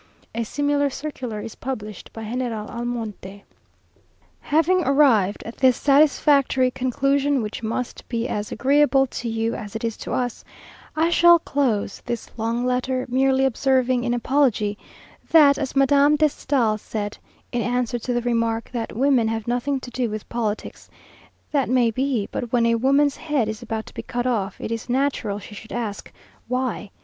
A 0.33 0.43
similar 0.43 0.89
circular 0.89 1.41
is 1.41 1.53
published 1.53 2.11
by 2.11 2.23
General 2.23 2.67
Almonte. 2.69 3.43
Having 4.39 4.83
arrived 4.83 5.43
at 5.45 5.57
this 5.57 5.77
satisfactory 5.77 6.71
conclusion, 6.71 7.43
which 7.43 7.61
must 7.61 8.09
be 8.09 8.27
as 8.27 8.51
agreeable 8.51 9.05
to 9.05 9.29
you 9.29 9.53
as 9.53 9.75
it 9.75 9.83
is 9.83 9.95
to 9.97 10.11
us, 10.11 10.43
I 10.95 11.11
shall 11.11 11.37
close 11.37 12.01
this 12.03 12.31
long 12.35 12.65
letter, 12.65 13.05
merely 13.09 13.45
observing, 13.45 14.03
in 14.03 14.15
apology, 14.15 14.75
that 15.29 15.59
as 15.59 15.75
Madame 15.75 16.15
de 16.15 16.29
Stael 16.29 16.79
said, 16.79 17.19
in 17.51 17.61
answer 17.61 17.99
to 17.99 18.11
the 18.11 18.21
remark, 18.23 18.71
that 18.73 18.95
"Women 18.97 19.27
have 19.27 19.47
nothing 19.47 19.79
to 19.81 19.91
do 19.91 20.09
with 20.09 20.27
politics;" 20.29 20.89
"That 21.51 21.69
may 21.69 21.91
be, 21.91 22.27
but 22.31 22.51
when 22.51 22.65
a 22.65 22.73
woman's 22.73 23.17
head 23.17 23.47
is 23.47 23.61
about 23.61 23.85
to 23.85 23.93
be 23.93 24.01
cut 24.01 24.25
off, 24.25 24.59
it 24.59 24.71
is 24.71 24.89
natural 24.89 25.37
she 25.37 25.53
should 25.53 25.71
ask 25.71 26.11
why?" 26.47 26.89